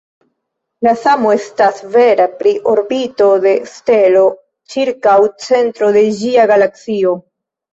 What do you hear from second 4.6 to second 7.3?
ĉirkaŭ centro de ĝia galaksio.